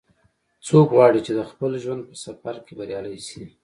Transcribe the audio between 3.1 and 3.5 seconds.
شي